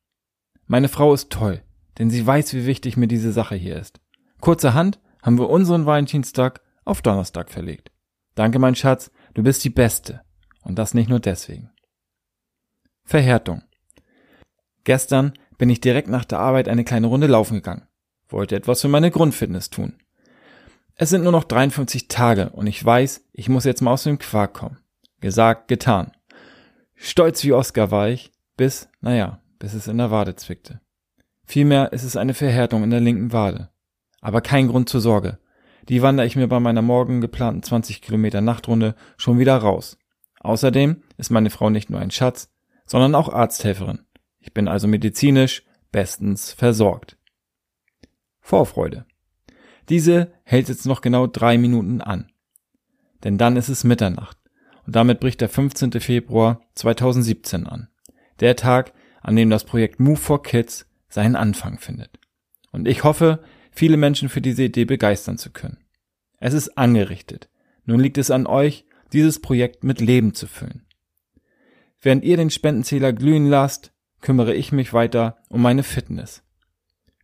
Meine 0.67 0.87
Frau 0.87 1.13
ist 1.13 1.31
toll, 1.31 1.63
denn 1.97 2.09
sie 2.09 2.25
weiß, 2.25 2.53
wie 2.53 2.65
wichtig 2.65 2.95
mir 2.95 3.09
diese 3.09 3.33
Sache 3.33 3.55
hier 3.55 3.75
ist. 3.77 3.99
Kurzerhand 4.39 5.01
haben 5.21 5.37
wir 5.37 5.49
unseren 5.49 5.85
Valentinstag 5.85 6.61
auf 6.85 7.01
Donnerstag 7.01 7.49
verlegt. 7.49 7.91
Danke, 8.35 8.57
mein 8.57 8.75
Schatz, 8.75 9.11
du 9.39 9.43
bist 9.43 9.63
die 9.63 9.69
Beste. 9.69 10.19
Und 10.63 10.77
das 10.77 10.93
nicht 10.93 11.09
nur 11.09 11.21
deswegen. 11.21 11.71
Verhärtung. 13.05 13.63
Gestern 14.83 15.31
bin 15.57 15.69
ich 15.69 15.79
direkt 15.79 16.09
nach 16.09 16.25
der 16.25 16.39
Arbeit 16.39 16.67
eine 16.67 16.83
kleine 16.83 17.07
Runde 17.07 17.27
laufen 17.27 17.55
gegangen. 17.55 17.87
Wollte 18.27 18.57
etwas 18.57 18.81
für 18.81 18.89
meine 18.89 19.11
Grundfitness 19.11 19.69
tun. 19.69 19.93
Es 20.95 21.09
sind 21.09 21.23
nur 21.23 21.31
noch 21.31 21.45
53 21.45 22.09
Tage 22.09 22.49
und 22.49 22.67
ich 22.67 22.83
weiß, 22.83 23.29
ich 23.31 23.47
muss 23.47 23.63
jetzt 23.63 23.81
mal 23.81 23.93
aus 23.93 24.03
dem 24.03 24.19
Quark 24.19 24.55
kommen. 24.55 24.79
Gesagt, 25.21 25.69
getan. 25.69 26.11
Stolz 26.95 27.41
wie 27.45 27.53
Oscar 27.53 27.91
war 27.91 28.09
ich, 28.09 28.33
bis, 28.57 28.89
naja, 28.99 29.41
bis 29.57 29.73
es 29.73 29.87
in 29.87 29.99
der 29.99 30.11
Wade 30.11 30.35
zwickte. 30.35 30.81
Vielmehr 31.45 31.93
ist 31.93 32.03
es 32.03 32.17
eine 32.17 32.33
Verhärtung 32.33 32.83
in 32.83 32.89
der 32.89 32.99
linken 32.99 33.31
Wade. 33.31 33.69
Aber 34.19 34.41
kein 34.41 34.67
Grund 34.67 34.89
zur 34.89 34.99
Sorge. 34.99 35.39
Die 35.89 36.03
wandere 36.03 36.27
ich 36.27 36.35
mir 36.35 36.47
bei 36.47 36.59
meiner 36.59 36.83
morgen 36.83 37.19
geplanten 37.19 37.63
20 37.63 38.01
Kilometer 38.01 38.41
Nachtrunde 38.41 38.95
schon 39.17 39.39
wieder 39.39 39.57
raus. 39.57 39.97
Außerdem 40.39 41.01
ist 41.17 41.31
meine 41.31 41.49
Frau 41.49 41.71
nicht 41.71 41.89
nur 41.89 41.99
ein 41.99 42.11
Schatz, 42.11 42.51
sondern 42.85 43.15
auch 43.15 43.29
Arzthelferin. 43.29 44.05
Ich 44.39 44.53
bin 44.53 44.67
also 44.67 44.87
medizinisch 44.87 45.63
bestens 45.91 46.51
versorgt. 46.51 47.17
Vorfreude. 48.39 49.05
Diese 49.89 50.31
hält 50.43 50.69
jetzt 50.69 50.85
noch 50.85 51.01
genau 51.01 51.25
drei 51.25 51.57
Minuten 51.57 52.01
an. 52.01 52.31
Denn 53.23 53.37
dann 53.37 53.57
ist 53.57 53.69
es 53.69 53.83
Mitternacht. 53.83 54.37
Und 54.85 54.95
damit 54.95 55.19
bricht 55.19 55.41
der 55.41 55.49
15. 55.49 55.91
Februar 55.99 56.61
2017 56.75 57.67
an. 57.67 57.89
Der 58.39 58.55
Tag, 58.55 58.93
an 59.21 59.35
dem 59.35 59.49
das 59.49 59.65
Projekt 59.65 59.99
Move 59.99 60.17
for 60.17 60.41
Kids 60.43 60.87
seinen 61.09 61.35
Anfang 61.35 61.79
findet. 61.79 62.19
Und 62.71 62.87
ich 62.87 63.03
hoffe, 63.03 63.43
viele 63.79 63.95
Menschen 63.95 64.27
für 64.27 64.41
diese 64.41 64.63
Idee 64.63 64.83
begeistern 64.83 65.37
zu 65.37 65.51
können. 65.51 65.77
Es 66.37 66.53
ist 66.53 66.77
angerichtet. 66.77 67.49
Nun 67.85 68.01
liegt 68.01 68.17
es 68.17 68.29
an 68.29 68.45
euch, 68.45 68.85
dieses 69.13 69.39
Projekt 69.39 69.85
mit 69.85 70.01
Leben 70.01 70.33
zu 70.33 70.47
füllen. 70.47 70.85
Während 72.01 72.25
ihr 72.25 72.35
den 72.35 72.49
Spendenzähler 72.49 73.13
glühen 73.13 73.47
lasst, 73.47 73.93
kümmere 74.19 74.53
ich 74.53 74.73
mich 74.73 74.91
weiter 74.91 75.37
um 75.47 75.61
meine 75.61 75.83
Fitness. 75.83 76.43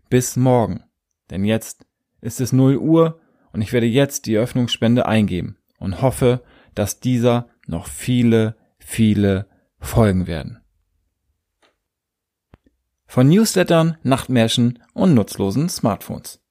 Bis 0.09 0.37
morgen, 0.37 0.85
denn 1.29 1.43
jetzt 1.43 1.85
ist 2.21 2.39
es 2.39 2.53
0 2.53 2.77
Uhr 2.77 3.19
und 3.51 3.61
ich 3.61 3.73
werde 3.73 3.87
jetzt 3.87 4.25
die 4.25 4.37
Öffnungsspende 4.37 5.05
eingeben 5.05 5.57
und 5.77 6.01
hoffe, 6.01 6.41
dass 6.73 7.01
dieser 7.01 7.49
noch 7.67 7.87
viele, 7.87 8.55
viele 8.79 9.49
folgen 9.79 10.25
werden. 10.25 10.61
Von 13.07 13.27
Newslettern, 13.27 13.97
Nachtmärschen 14.03 14.79
und 14.93 15.15
nutzlosen 15.15 15.67
Smartphones. 15.67 16.44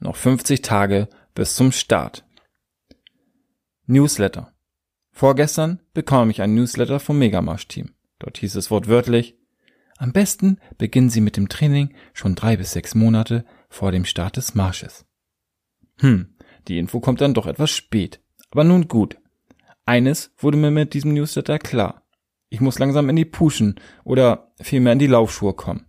Noch 0.00 0.16
50 0.16 0.62
Tage 0.62 1.08
bis 1.34 1.54
zum 1.54 1.72
Start. 1.72 2.24
Newsletter. 3.86 4.52
Vorgestern 5.10 5.80
bekam 5.94 6.30
ich 6.30 6.42
ein 6.42 6.54
Newsletter 6.54 7.00
vom 7.00 7.18
Megamarsch-Team. 7.18 7.94
Dort 8.18 8.38
hieß 8.38 8.54
es 8.56 8.70
wortwörtlich, 8.70 9.38
am 9.98 10.12
besten 10.12 10.58
beginnen 10.78 11.10
Sie 11.10 11.20
mit 11.20 11.36
dem 11.36 11.48
Training 11.48 11.92
schon 12.14 12.36
drei 12.36 12.56
bis 12.56 12.72
sechs 12.72 12.94
Monate 12.94 13.44
vor 13.68 13.90
dem 13.90 14.04
Start 14.04 14.36
des 14.36 14.54
Marsches. 14.54 15.04
Hm, 15.98 16.36
die 16.68 16.78
Info 16.78 17.00
kommt 17.00 17.20
dann 17.20 17.34
doch 17.34 17.46
etwas 17.46 17.72
spät. 17.72 18.20
Aber 18.50 18.62
nun 18.62 18.86
gut. 18.86 19.18
Eines 19.84 20.32
wurde 20.38 20.56
mir 20.56 20.70
mit 20.70 20.94
diesem 20.94 21.14
Newsletter 21.14 21.58
klar. 21.58 22.06
Ich 22.48 22.60
muss 22.60 22.78
langsam 22.78 23.10
in 23.10 23.16
die 23.16 23.24
Puschen 23.24 23.80
oder 24.04 24.52
vielmehr 24.60 24.92
in 24.92 25.00
die 25.00 25.08
Laufschuhe 25.08 25.52
kommen. 25.52 25.86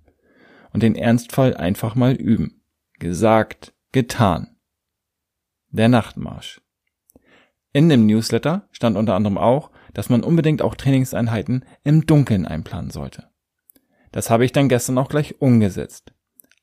Und 0.74 0.82
den 0.82 0.96
Ernstfall 0.96 1.56
einfach 1.56 1.94
mal 1.94 2.13
üben. 2.13 2.63
Gesagt, 2.98 3.74
getan. 3.91 4.55
Der 5.69 5.89
Nachtmarsch. 5.89 6.62
In 7.74 7.89
dem 7.89 8.05
Newsletter 8.05 8.67
stand 8.72 8.98
unter 8.98 9.15
anderem 9.15 9.38
auch, 9.38 9.72
dass 9.93 10.10
man 10.10 10.24
unbedingt 10.24 10.62
auch 10.62 10.75
Trainingseinheiten 10.75 11.65
im 11.84 12.05
Dunkeln 12.05 12.46
einplanen 12.46 12.91
sollte. 12.91 13.29
Das 14.12 14.29
habe 14.29 14.46
ich 14.46 14.51
dann 14.51 14.69
gestern 14.69 14.98
auch 14.98 15.10
gleich 15.10 15.41
umgesetzt. 15.41 16.13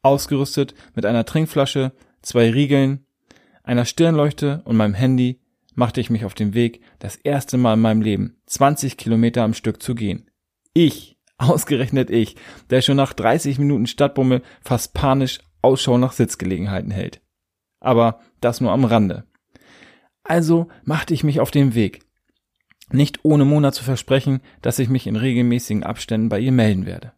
Ausgerüstet 0.02 0.74
mit 0.94 1.06
einer 1.06 1.24
Trinkflasche, 1.24 1.92
zwei 2.22 2.50
Riegeln, 2.50 3.06
einer 3.62 3.84
Stirnleuchte 3.84 4.62
und 4.64 4.76
meinem 4.76 4.94
Handy 4.94 5.40
machte 5.74 6.00
ich 6.00 6.10
mich 6.10 6.24
auf 6.24 6.34
den 6.34 6.54
Weg, 6.54 6.80
das 6.98 7.16
erste 7.16 7.58
Mal 7.58 7.74
in 7.74 7.80
meinem 7.80 8.02
Leben 8.02 8.40
20 8.46 8.96
Kilometer 8.96 9.42
am 9.42 9.54
Stück 9.54 9.82
zu 9.82 9.94
gehen. 9.94 10.30
Ich, 10.74 11.18
ausgerechnet 11.38 12.10
ich, 12.10 12.36
der 12.70 12.82
schon 12.82 12.96
nach 12.96 13.12
30 13.12 13.58
Minuten 13.58 13.86
Stadtbummel 13.86 14.42
fast 14.62 14.94
panisch 14.94 15.40
Ausschau 15.66 15.98
nach 15.98 16.12
Sitzgelegenheiten 16.12 16.92
hält. 16.92 17.20
Aber 17.80 18.20
das 18.40 18.60
nur 18.60 18.70
am 18.70 18.84
Rande. 18.84 19.24
Also 20.22 20.68
machte 20.84 21.12
ich 21.12 21.24
mich 21.24 21.40
auf 21.40 21.50
den 21.50 21.74
Weg. 21.74 22.04
Nicht 22.90 23.24
ohne 23.24 23.44
Mona 23.44 23.72
zu 23.72 23.82
versprechen, 23.82 24.40
dass 24.62 24.78
ich 24.78 24.88
mich 24.88 25.08
in 25.08 25.16
regelmäßigen 25.16 25.82
Abständen 25.82 26.28
bei 26.28 26.38
ihr 26.38 26.52
melden 26.52 26.86
werde. 26.86 27.12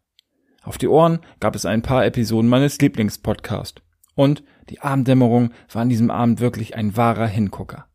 Auf 0.63 0.79
die 0.79 0.87
Ohren 0.87 1.19
gab 1.39 1.55
es 1.55 1.65
ein 1.65 1.83
paar 1.83 2.03
Episoden 2.05 2.49
meines 2.49 2.79
Lieblingspodcasts. 2.79 3.83
Und 4.15 4.43
die 4.69 4.81
Abenddämmerung 4.81 5.51
war 5.71 5.83
an 5.83 5.89
diesem 5.89 6.09
Abend 6.09 6.39
wirklich 6.39 6.75
ein 6.75 6.97
wahrer 6.97 7.27
Hingucker. 7.27 7.85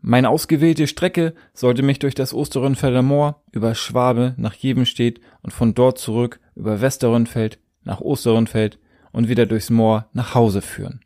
Meine 0.00 0.30
ausgewählte 0.30 0.86
Strecke 0.86 1.34
sollte 1.52 1.82
mich 1.82 1.98
durch 1.98 2.14
das 2.14 2.32
Osterrönfelder 2.32 3.02
Moor, 3.02 3.42
über 3.50 3.74
Schwabe 3.74 4.34
nach 4.36 4.54
Jebenstedt 4.54 5.20
und 5.42 5.52
von 5.52 5.74
dort 5.74 5.98
zurück 5.98 6.38
über 6.54 6.80
Westerrönfeld 6.80 7.58
nach 7.82 8.00
Osterrönfeld 8.00 8.78
und 9.16 9.30
wieder 9.30 9.46
durchs 9.46 9.70
Moor 9.70 10.10
nach 10.12 10.34
Hause 10.34 10.60
führen. 10.60 11.00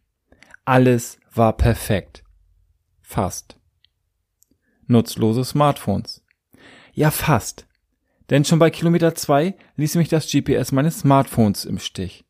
Alles 0.65 1.21
war 1.33 1.57
perfekt. 1.57 2.25
Fast. 3.01 3.57
Nutzlose 4.89 5.45
Smartphones. 5.45 6.25
Ja, 6.93 7.13
fast. 7.13 7.69
Denn 8.29 8.45
schon 8.45 8.59
bei 8.59 8.71
Kilometer 8.71 9.15
zwei 9.15 9.55
ließ 9.77 9.95
mich 9.95 10.09
das 10.09 10.29
GPS 10.29 10.73
meines 10.73 10.99
Smartphones 10.99 11.65
im 11.65 11.79
Stich. 11.79 12.25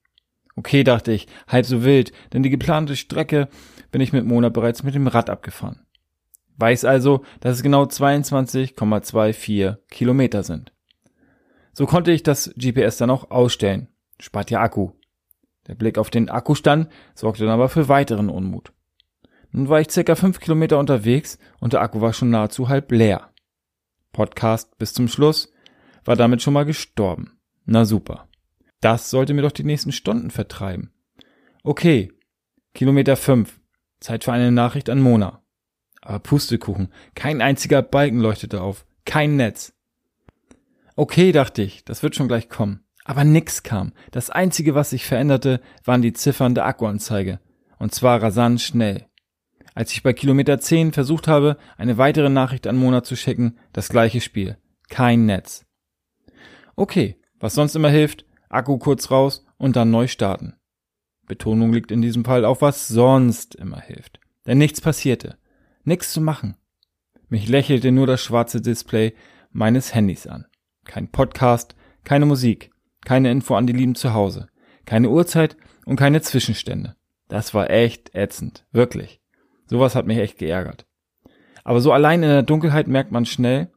Okay, 0.55 0.85
dachte 0.85 1.13
ich, 1.13 1.29
halb 1.49 1.65
so 1.65 1.83
wild, 1.83 2.13
denn 2.35 2.43
die 2.43 2.51
geplante 2.51 2.95
Strecke 2.95 3.49
bin 3.91 4.03
ich 4.03 4.13
mit 4.13 4.27
Mona 4.27 4.51
bereits 4.51 4.83
mit 4.83 4.95
dem 4.95 5.07
Rad 5.07 5.31
abgefahren. 5.31 5.87
Weiß 6.59 6.85
also, 6.85 7.25
dass 7.41 7.57
es 7.57 7.63
genau 7.63 7.85
22,24 7.85 9.79
Kilometer 9.89 10.43
sind. 10.43 10.75
So 11.73 11.87
konnte 11.87 12.13
ich 12.13 12.23
das 12.23 12.53
GPS 12.59 12.99
dann 12.99 13.09
auch 13.09 13.31
ausstellen. 13.31 13.89
Spart 14.19 14.51
ja 14.51 14.61
Akku. 14.61 14.91
Der 15.71 15.77
Blick 15.77 15.99
auf 15.99 16.11
den 16.11 16.29
Akkustand 16.29 16.89
sorgte 17.15 17.45
dann 17.45 17.55
aber 17.55 17.69
für 17.69 17.89
weiteren 17.89 18.29
Unmut. 18.29 18.73
Nun 19.53 19.69
war 19.69 19.81
ich 19.81 19.89
circa 19.89 20.17
fünf 20.17 20.41
Kilometer 20.41 20.81
unterwegs 20.81 21.39
und 21.61 21.75
der 21.75 21.81
Akku 21.81 22.00
war 22.00 22.12
schon 22.12 22.29
nahezu 22.29 22.69
halb 22.69 22.91
leer. 22.91 23.31
Podcast 24.11 24.77
bis 24.79 24.95
zum 24.95 25.07
Schluss 25.07 25.53
war 26.05 26.17
damit 26.17 26.43
schon 26.43 26.55
mal 26.55 26.65
gestorben. 26.65 27.39
Na 27.67 27.85
super. 27.85 28.29
Das 28.81 29.11
sollte 29.11 29.33
mir 29.33 29.43
doch 29.43 29.53
die 29.53 29.62
nächsten 29.62 29.93
Stunden 29.93 30.33
vertreiben. 30.33 30.93
Okay. 31.62 32.11
Kilometer 32.75 33.15
fünf. 33.15 33.61
Zeit 34.00 34.25
für 34.25 34.33
eine 34.33 34.50
Nachricht 34.50 34.91
an 34.91 35.00
Mona. 35.00 35.45
Aber 36.03 36.19
Pustekuchen. 36.19 36.93
Kein 37.15 37.41
einziger 37.41 37.83
Balken 37.83 38.19
leuchtete 38.19 38.61
auf. 38.61 38.87
Kein 39.05 39.37
Netz. 39.37 39.73
Okay, 40.97 41.31
dachte 41.31 41.62
ich, 41.62 41.85
das 41.85 42.03
wird 42.03 42.17
schon 42.17 42.27
gleich 42.27 42.49
kommen. 42.49 42.85
Aber 43.11 43.25
nix 43.25 43.64
kam. 43.64 43.93
Das 44.12 44.31
einzige, 44.31 44.76
was 44.76 44.90
sich 44.90 45.05
veränderte, 45.05 45.61
waren 45.85 46.00
die 46.00 46.12
Ziffern 46.12 46.55
der 46.55 46.64
Akkuanzeige. 46.64 47.40
Und 47.76 47.93
zwar 47.93 48.23
rasant 48.23 48.61
schnell. 48.61 49.05
Als 49.75 49.90
ich 49.90 50.05
bei 50.05 50.12
Kilometer 50.12 50.61
10 50.61 50.93
versucht 50.93 51.26
habe, 51.26 51.57
eine 51.76 51.99
weitere 51.99 52.29
Nachricht 52.29 52.69
an 52.69 52.76
Mona 52.76 53.02
zu 53.02 53.17
schicken, 53.17 53.59
das 53.73 53.88
gleiche 53.88 54.21
Spiel. 54.21 54.59
Kein 54.90 55.26
Netz. 55.26 55.67
Okay, 56.76 57.21
was 57.40 57.55
sonst 57.55 57.75
immer 57.75 57.88
hilft, 57.88 58.26
Akku 58.49 58.79
kurz 58.79 59.11
raus 59.11 59.45
und 59.59 59.75
dann 59.75 59.90
neu 59.90 60.07
starten. 60.07 60.55
Betonung 61.26 61.73
liegt 61.73 61.90
in 61.90 62.02
diesem 62.02 62.25
Fall 62.25 62.45
auf 62.45 62.62
was 62.62 62.87
sonst 62.87 63.57
immer 63.57 63.81
hilft. 63.81 64.21
Denn 64.47 64.59
nichts 64.59 64.81
passierte. 64.81 65.37
Nichts 65.83 66.12
zu 66.12 66.21
machen. 66.21 66.55
Mich 67.29 67.49
lächelte 67.49 67.90
nur 67.90 68.07
das 68.07 68.23
schwarze 68.23 68.61
Display 68.61 69.14
meines 69.50 69.97
Handys 69.97 70.29
an. 70.29 70.47
Kein 70.85 71.11
Podcast, 71.11 71.75
keine 72.05 72.26
Musik, 72.26 72.70
keine 73.04 73.30
Info 73.30 73.54
an 73.54 73.66
die 73.66 73.73
Lieben 73.73 73.95
zu 73.95 74.14
Hause, 74.14 74.49
keine 74.85 75.11
Uhrzeit 75.11 75.57
und 75.87 75.97
keine 75.97 76.21
Zwischenstände. 76.21 76.97
Das 77.28 77.54
war 77.54 77.71
echt 77.71 78.14
ätzend, 78.14 78.66
wirklich. 78.73 79.21
Sowas 79.66 79.95
hat 79.95 80.07
mich 80.07 80.19
echt 80.19 80.38
geärgert. 80.38 80.87
Aber 81.64 81.80
so 81.80 81.92
allein 81.92 82.23
in 82.23 82.28
der 82.28 82.42
Dunkelheit 82.42 82.88
merkt 82.88 83.12
man 83.12 83.26
schnell, 83.26 83.71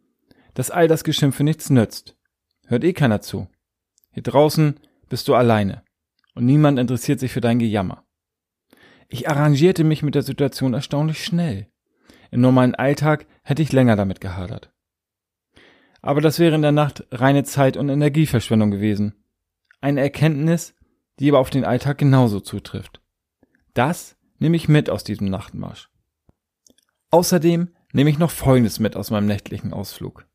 dass 0.54 0.72
all 0.72 0.88
das 0.88 1.04
Geschimpfe 1.04 1.44
nichts 1.44 1.70
nützt. 1.70 2.18
Hört 2.66 2.84
eh 2.84 2.94
keiner 2.94 3.22
zu. 3.22 3.48
Hier 4.12 4.24
draußen 4.24 4.80
bist 5.10 5.28
du 5.28 5.36
alleine 5.36 5.84
und 6.34 6.46
niemand 6.46 6.80
interessiert 6.80 7.20
sich 7.20 7.32
für 7.32 7.42
dein 7.42 7.60
Gejammer. 7.60 8.06
Ich 9.08 9.30
arrangierte 9.30 9.84
mich 9.84 10.02
mit 10.02 10.16
der 10.16 10.24
Situation 10.24 10.74
erstaunlich 10.74 11.24
schnell. 11.24 11.68
Im 12.32 12.42
normalen 12.42 12.74
Alltag 12.74 13.28
hätte 13.44 13.62
ich 13.62 13.72
länger 13.72 13.96
damit 13.96 14.20
gehadert. 14.22 14.73
Aber 16.04 16.20
das 16.20 16.38
wäre 16.38 16.54
in 16.54 16.62
der 16.62 16.74
Nacht 16.74 17.06
reine 17.12 17.46
Zeit- 17.46 17.78
und 17.78 17.88
Energieverschwendung 17.88 18.72
gewesen. 18.72 19.16
Eine 19.80 20.02
Erkenntnis, 20.02 20.76
die 21.20 21.30
aber 21.30 21.40
auf 21.40 21.50
den 21.50 21.64
Alltag 21.64 21.98
genauso 21.98 22.42
zutrifft. 22.42 23.02
Das 23.74 24.18
nehme 24.38 24.58
ich 24.58 24.68
mit 24.68 24.90
aus 24.90 25.06
diesem 25.06 25.30
Nachtmarsch. 25.30 25.90
Außerdem 27.10 27.70
nehme 27.94 28.10
ich 28.10 28.20
noch 28.20 28.32
Folgendes 28.32 28.80
mit 28.80 28.98
aus 28.98 29.12
meinem 29.12 29.28
nächtlichen 29.28 29.72
Ausflug. 29.72 30.26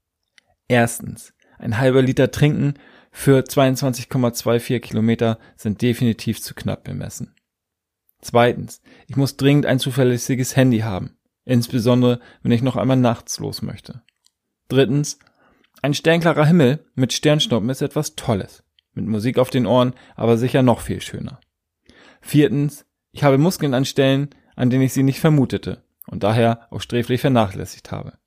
Erstens, 0.69 1.35
ein 1.59 1.79
halber 1.79 2.01
Liter 2.01 2.31
Trinken 2.31 2.75
für 3.11 3.41
22,24 3.41 4.81
Kilometer 4.81 5.39
sind 5.57 5.83
definitiv 5.83 6.41
zu 6.41 6.55
knapp 6.55 6.85
bemessen. 6.85 7.35
Zweitens, 8.23 8.81
ich 9.07 9.17
muss 9.17 9.37
dringend 9.37 9.67
ein 9.67 9.79
zuverlässiges 9.79 10.57
Handy 10.57 10.79
haben, 10.79 11.19
insbesondere 11.45 12.21
wenn 12.43 12.53
ich 12.53 12.63
noch 12.63 12.77
einmal 12.77 12.97
nachts 12.97 13.39
los 13.39 13.61
möchte. 13.61 14.03
Drittens, 14.69 15.19
ein 15.83 15.95
sternklarer 15.95 16.47
Himmel 16.47 16.85
mit 16.95 17.13
Sternschnuppen 17.13 17.71
ist 17.71 17.83
etwas 17.83 18.17
Tolles, 18.17 18.65
mit 18.95 19.07
Musik 19.07 19.39
auf 19.39 19.51
den 19.51 19.67
Ohren, 19.67 19.95
aber 20.17 20.37
sicher 20.37 20.63
noch 20.63 20.81
viel 20.81 21.01
schöner. 21.01 21.41
Viertens, 22.21 22.85
ich 23.13 23.23
habe 23.23 23.39
Muskeln 23.39 23.75
an 23.75 23.85
Stellen, 23.85 24.31
an 24.57 24.71
denen 24.71 24.83
ich 24.83 24.93
sie 24.93 25.03
nicht 25.03 25.21
vermutete 25.21 25.85
und 26.09 26.23
daher 26.23 26.67
auch 26.71 26.81
sträflich 26.81 27.21
vernachlässigt 27.21 27.93
habe. 27.93 28.19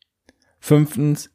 Fünftens, 0.60 1.32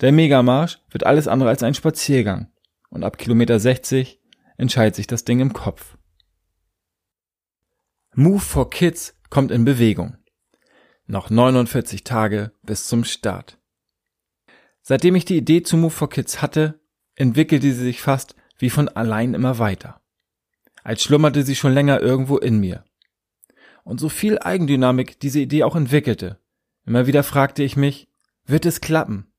der 0.00 0.12
Megamarsch 0.12 0.78
wird 0.90 1.04
alles 1.04 1.28
andere 1.28 1.50
als 1.50 1.62
ein 1.62 1.74
Spaziergang 1.74 2.50
und 2.88 3.04
ab 3.04 3.18
Kilometer 3.18 3.60
60 3.60 4.20
entscheidet 4.56 4.94
sich 4.94 5.06
das 5.06 5.24
Ding 5.24 5.40
im 5.40 5.52
Kopf. 5.52 5.96
Move 8.14 8.40
for 8.40 8.70
Kids 8.70 9.14
kommt 9.28 9.50
in 9.50 9.64
Bewegung. 9.64 10.16
Noch 11.06 11.30
49 11.30 12.04
Tage 12.04 12.52
bis 12.62 12.86
zum 12.86 13.04
Start. 13.04 13.59
Seitdem 14.82 15.14
ich 15.14 15.24
die 15.24 15.36
Idee 15.36 15.62
zu 15.62 15.76
Move 15.76 15.90
for 15.90 16.08
Kids 16.08 16.42
hatte, 16.42 16.80
entwickelte 17.14 17.72
sie 17.72 17.82
sich 17.82 18.00
fast 18.00 18.34
wie 18.58 18.70
von 18.70 18.88
allein 18.88 19.34
immer 19.34 19.58
weiter. 19.58 20.00
Als 20.82 21.02
schlummerte 21.02 21.42
sie 21.42 21.56
schon 21.56 21.72
länger 21.72 22.00
irgendwo 22.00 22.38
in 22.38 22.58
mir 22.58 22.84
und 23.84 24.00
so 24.00 24.08
viel 24.08 24.38
Eigendynamik 24.38 25.18
diese 25.20 25.40
Idee 25.40 25.64
auch 25.64 25.76
entwickelte. 25.76 26.38
Immer 26.86 27.06
wieder 27.06 27.22
fragte 27.22 27.62
ich 27.62 27.76
mich, 27.76 28.08
wird 28.46 28.66
es 28.66 28.80
klappen? 28.80 29.32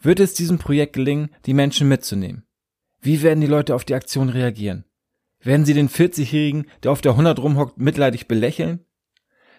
Wird 0.00 0.20
es 0.20 0.34
diesem 0.34 0.58
Projekt 0.58 0.94
gelingen, 0.94 1.30
die 1.46 1.54
Menschen 1.54 1.88
mitzunehmen? 1.88 2.44
Wie 3.00 3.22
werden 3.22 3.40
die 3.40 3.46
Leute 3.46 3.74
auf 3.74 3.84
die 3.84 3.94
Aktion 3.94 4.28
reagieren? 4.28 4.84
Werden 5.40 5.64
sie 5.64 5.74
den 5.74 5.88
40-Jährigen, 5.88 6.66
der 6.82 6.92
auf 6.92 7.00
der 7.00 7.12
100 7.12 7.38
rumhockt, 7.40 7.78
mitleidig 7.78 8.28
belächeln? 8.28 8.84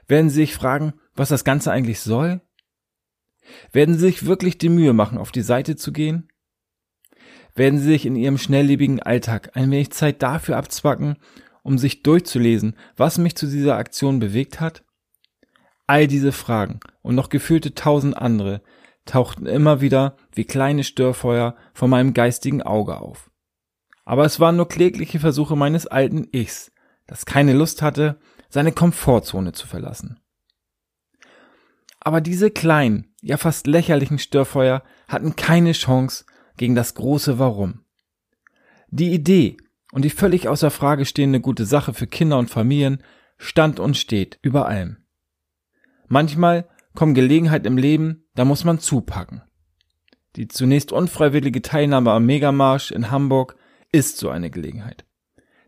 Werden 0.08 0.30
sie 0.30 0.42
sich 0.42 0.54
fragen, 0.54 0.94
was 1.14 1.30
das 1.30 1.44
Ganze 1.44 1.72
eigentlich 1.72 2.00
soll? 2.00 2.42
Werden 3.72 3.96
sie 3.96 4.02
sich 4.02 4.26
wirklich 4.26 4.58
die 4.58 4.70
Mühe 4.70 4.94
machen, 4.94 5.18
auf 5.18 5.32
die 5.32 5.42
Seite 5.42 5.76
zu 5.76 5.92
gehen? 5.92 6.30
Werden 7.56 7.80
sie 7.80 7.86
sich 7.86 8.06
in 8.06 8.16
ihrem 8.16 8.38
schnelllebigen 8.38 9.02
Alltag 9.02 9.52
ein 9.56 9.70
wenig 9.70 9.92
Zeit 9.92 10.22
dafür 10.24 10.58
abzwacken, 10.58 11.18
um 11.62 11.78
sich 11.78 12.04
durchzulesen, 12.04 12.76
was 12.98 13.18
mich 13.18 13.36
zu 13.36 13.48
dieser 13.48 13.78
Aktion 13.78 14.20
bewegt 14.20 14.60
hat? 14.60 14.84
All 15.86 16.08
diese 16.08 16.32
Fragen 16.32 16.80
und 17.02 17.16
noch 17.16 17.30
gefühlte 17.30 17.76
tausend 17.76 18.18
andere 18.18 18.62
tauchten 19.06 19.46
immer 19.46 19.82
wieder 19.82 20.16
wie 20.34 20.46
kleine 20.46 20.84
Störfeuer 20.84 21.56
vor 21.74 21.88
meinem 21.88 22.14
geistigen 22.14 22.62
Auge 22.62 23.00
auf. 23.00 23.30
Aber 24.06 24.26
es 24.26 24.40
waren 24.40 24.56
nur 24.56 24.68
klägliche 24.68 25.20
Versuche 25.20 25.56
meines 25.56 25.88
alten 25.88 26.28
Ichs, 26.32 26.72
das 27.06 27.26
keine 27.26 27.54
Lust 27.54 27.82
hatte, 27.82 28.20
seine 28.50 28.72
Komfortzone 28.72 29.52
zu 29.52 29.68
verlassen. 29.68 30.20
Aber 32.00 32.22
diese 32.22 32.52
kleinen, 32.52 33.13
ja 33.24 33.38
fast 33.38 33.66
lächerlichen 33.68 34.20
Störfeuer 34.20 34.84
hatten 35.08 35.36
keine 35.36 35.72
Chance 35.72 36.26
gegen 36.58 36.76
das 36.76 36.94
große 36.94 37.40
Warum. 37.40 37.86
Die 38.90 39.12
Idee, 39.12 39.58
und 39.92 40.04
die 40.04 40.10
völlig 40.10 40.48
außer 40.48 40.72
Frage 40.72 41.06
stehende 41.06 41.40
gute 41.40 41.66
Sache 41.66 41.94
für 41.94 42.08
Kinder 42.08 42.40
und 42.40 42.50
Familien 42.50 43.04
stand 43.38 43.80
und 43.80 43.96
steht 43.96 44.40
über 44.42 44.68
allem. 44.68 44.98
Manchmal 46.08 46.68
kommen 46.96 47.14
Gelegenheit 47.14 47.66
im 47.66 47.78
Leben, 47.78 48.26
da 48.36 48.44
muss 48.44 48.64
man 48.64 48.80
zupacken. 48.80 49.44
Die 50.36 50.48
zunächst 50.48 50.92
unfreiwillige 50.92 51.62
Teilnahme 51.62 52.12
am 52.12 52.26
Megamarsch 52.26 52.92
in 52.92 53.12
Hamburg 53.12 53.56
ist 53.92 54.18
so 54.18 54.30
eine 54.30 54.50
Gelegenheit. 54.50 55.06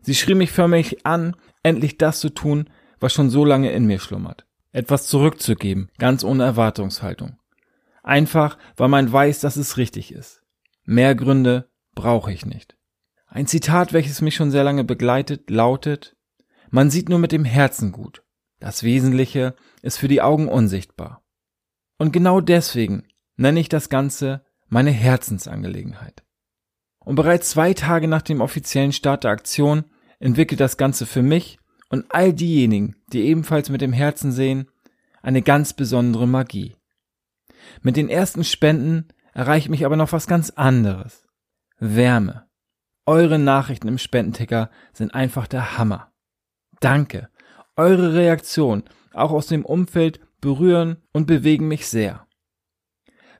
Sie 0.02 0.14
schrie 0.14 0.34
mich 0.34 0.50
förmlich 0.50 1.06
an, 1.06 1.36
endlich 1.62 1.98
das 1.98 2.18
zu 2.18 2.30
tun, 2.30 2.68
was 2.98 3.12
schon 3.12 3.30
so 3.30 3.44
lange 3.44 3.70
in 3.70 3.86
mir 3.86 4.00
schlummert. 4.00 4.44
Etwas 4.72 5.06
zurückzugeben, 5.06 5.90
ganz 5.98 6.24
ohne 6.24 6.44
Erwartungshaltung. 6.44 7.38
Einfach, 8.06 8.56
weil 8.76 8.86
man 8.88 9.12
weiß, 9.12 9.40
dass 9.40 9.56
es 9.56 9.78
richtig 9.78 10.12
ist. 10.12 10.44
Mehr 10.84 11.16
Gründe 11.16 11.68
brauche 11.96 12.32
ich 12.32 12.46
nicht. 12.46 12.76
Ein 13.26 13.48
Zitat, 13.48 13.92
welches 13.92 14.20
mich 14.20 14.36
schon 14.36 14.52
sehr 14.52 14.62
lange 14.62 14.84
begleitet, 14.84 15.50
lautet 15.50 16.16
Man 16.70 16.88
sieht 16.88 17.08
nur 17.08 17.18
mit 17.18 17.32
dem 17.32 17.44
Herzen 17.44 17.90
gut. 17.90 18.22
Das 18.60 18.84
Wesentliche 18.84 19.56
ist 19.82 19.98
für 19.98 20.06
die 20.06 20.22
Augen 20.22 20.46
unsichtbar. 20.46 21.24
Und 21.98 22.12
genau 22.12 22.40
deswegen 22.40 23.08
nenne 23.36 23.58
ich 23.58 23.68
das 23.68 23.88
Ganze 23.88 24.46
meine 24.68 24.92
Herzensangelegenheit. 24.92 26.22
Und 27.00 27.16
bereits 27.16 27.50
zwei 27.50 27.74
Tage 27.74 28.06
nach 28.06 28.22
dem 28.22 28.40
offiziellen 28.40 28.92
Start 28.92 29.24
der 29.24 29.32
Aktion 29.32 29.84
entwickelt 30.20 30.60
das 30.60 30.76
Ganze 30.76 31.06
für 31.06 31.22
mich 31.22 31.58
und 31.88 32.04
all 32.10 32.32
diejenigen, 32.32 32.94
die 33.12 33.22
ebenfalls 33.22 33.68
mit 33.68 33.80
dem 33.80 33.92
Herzen 33.92 34.30
sehen, 34.30 34.68
eine 35.22 35.42
ganz 35.42 35.72
besondere 35.72 36.28
Magie. 36.28 36.76
Mit 37.82 37.96
den 37.96 38.08
ersten 38.08 38.44
Spenden 38.44 39.08
erreicht 39.32 39.68
mich 39.68 39.84
aber 39.84 39.96
noch 39.96 40.12
was 40.12 40.26
ganz 40.26 40.50
anderes. 40.50 41.26
Wärme. 41.78 42.46
Eure 43.04 43.38
Nachrichten 43.38 43.88
im 43.88 43.98
Spendenticker 43.98 44.70
sind 44.92 45.14
einfach 45.14 45.46
der 45.46 45.78
Hammer. 45.78 46.12
Danke. 46.80 47.28
Eure 47.76 48.14
Reaktion, 48.14 48.84
auch 49.12 49.30
aus 49.30 49.46
dem 49.46 49.64
Umfeld, 49.64 50.20
berühren 50.40 50.96
und 51.12 51.26
bewegen 51.26 51.68
mich 51.68 51.86
sehr. 51.86 52.26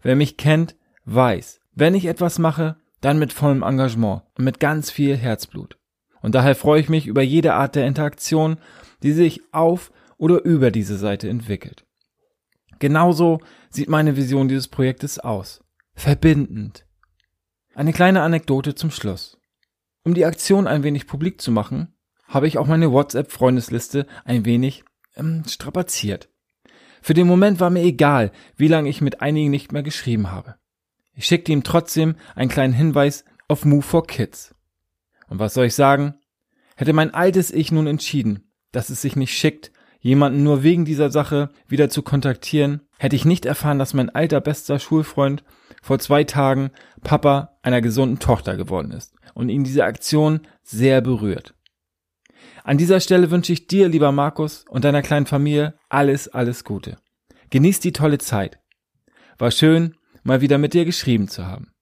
Wer 0.03 0.17
mich 0.17 0.37
kennt, 0.37 0.77
weiß, 1.05 1.61
wenn 1.73 1.95
ich 1.95 2.07
etwas 2.07 2.39
mache, 2.39 2.77
dann 3.01 3.19
mit 3.19 3.33
vollem 3.33 3.63
Engagement 3.63 4.23
und 4.37 4.45
mit 4.45 4.61
ganz 4.61 4.91
viel 4.91 5.17
Herzblut. 5.17 5.79
Und 6.21 6.35
daher 6.35 6.55
freue 6.55 6.81
ich 6.81 6.89
mich 6.89 7.07
über 7.07 7.23
jede 7.23 7.55
Art 7.55 7.75
der 7.75 7.87
Interaktion, 7.87 8.59
die 9.03 9.13
sich 9.13 9.43
auf 9.53 9.93
oder 10.19 10.45
über 10.45 10.71
diese 10.71 10.97
Seite 10.97 11.29
entwickelt. 11.29 11.86
Genauso 12.79 13.41
sieht 13.71 13.89
meine 13.89 14.17
Vision 14.17 14.49
dieses 14.49 14.69
Projektes 14.69 15.19
aus. 15.19 15.63
Verbindend. 15.95 16.87
Eine 17.75 17.93
kleine 17.93 18.23
Anekdote 18.23 18.75
zum 18.75 18.91
Schluss. 18.91 19.39
Um 20.03 20.15
die 20.15 20.25
Aktion 20.25 20.67
ein 20.67 20.83
wenig 20.83 21.07
publik 21.07 21.41
zu 21.41 21.51
machen, 21.51 21.95
habe 22.27 22.47
ich 22.47 22.59
auch 22.59 22.67
meine 22.67 22.93
WhatsApp-Freundesliste 22.93 24.07
ein 24.25 24.45
wenig 24.45 24.85
ähm, 25.17 25.45
strapaziert. 25.47 26.29
Für 27.03 27.15
den 27.15 27.27
Moment 27.27 27.61
war 27.61 27.71
mir 27.71 27.83
egal, 27.83 28.33
wie 28.57 28.69
lange 28.69 28.89
ich 28.89 29.01
mit 29.01 29.21
einigen 29.21 29.51
nicht 29.51 29.73
mehr 29.73 29.83
geschrieben 29.83 30.31
habe. 30.31 30.57
Ich 31.15 31.27
schickte 31.27 31.53
ihm 31.53 31.63
trotzdem 31.63 32.17
einen 32.35 32.51
kleinen 32.51 32.75
Hinweis 32.75 33.25
auf 33.49 33.65
Move 33.65 33.83
for 33.83 34.07
Kids. 34.07 34.55
Und 35.29 35.39
was 35.39 35.55
soll 35.55 35.67
ich 35.67 35.75
sagen? 35.75 36.15
Hätte 36.77 36.93
mein 36.93 37.15
altes 37.15 37.51
Ich 37.51 37.73
nun 37.73 37.87
entschieden, 37.87 38.53
dass 38.73 38.91
es 38.91 39.01
sich 39.03 39.17
nicht 39.17 39.37
schickt, 39.37 39.73
jemanden 40.07 40.45
nur 40.45 40.63
wegen 40.63 40.85
dieser 40.85 41.11
Sache 41.11 41.51
wieder 41.67 41.89
zu 41.89 42.01
kontaktieren, 42.01 42.83
hätte 42.97 43.17
ich 43.17 43.25
nicht 43.25 43.45
erfahren, 43.45 43.81
dass 43.81 43.93
mein 43.93 44.09
alter 44.09 44.41
bester 44.41 44.79
Schulfreund 44.79 45.43
vor 45.83 45.99
zwei 45.99 46.23
Tagen 46.23 46.71
Papa 47.03 47.59
einer 47.63 47.81
gesunden 47.81 48.21
Tochter 48.21 48.57
geworden 48.57 48.93
ist 48.93 49.15
und 49.35 49.49
ihn 49.49 49.65
diese 49.65 49.85
Aktion 49.85 50.43
sehr 50.63 51.01
berührt. 51.01 51.55
An 52.63 52.79
dieser 52.79 53.01
Stelle 53.01 53.33
wünsche 53.33 53.53
ich 53.53 53.67
dir, 53.67 53.89
lieber 53.89 54.13
Markus, 54.13 54.65
und 54.69 54.85
deiner 54.85 55.03
kleinen 55.03 55.27
Familie 55.27 55.75
alles, 55.89 56.29
alles 56.29 56.63
Gute. 56.63 56.99
Genießt 57.51 57.83
die 57.83 57.93
tolle 57.93 58.19
Zeit. 58.19 58.61
War 59.39 59.51
schön, 59.51 59.97
mal 60.23 60.41
wieder 60.41 60.59
mit 60.59 60.73
dir 60.73 60.85
geschrieben 60.85 61.27
zu 61.27 61.47
haben. 61.47 61.73